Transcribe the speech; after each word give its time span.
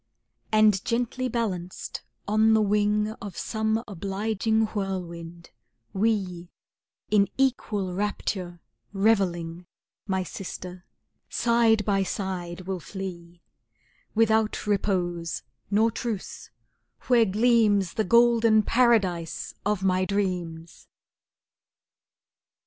And 0.51 0.83
gently 0.83 1.27
balanced 1.27 2.01
on 2.27 2.55
the 2.55 2.61
wing 2.63 3.09
Of 3.21 3.37
some 3.37 3.83
obliging 3.87 4.65
whirlwind, 4.73 5.51
we 5.93 6.49
In 7.11 7.27
equal 7.37 7.93
rapture 7.93 8.61
revelling 8.93 9.67
My 10.07 10.23
sister, 10.23 10.85
side 11.29 11.85
by 11.85 12.01
side 12.01 12.61
will 12.61 12.79
flee, 12.79 13.43
Without 14.15 14.65
repose, 14.65 15.43
nor 15.69 15.91
truce, 15.91 16.49
where 17.01 17.25
gleams 17.25 17.93
The 17.93 18.03
golden 18.03 18.63
Paradise 18.63 19.53
of 19.67 19.83
my 19.83 20.03
dreams! 20.05 20.87